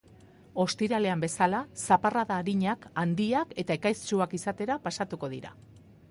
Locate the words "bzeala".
1.23-1.57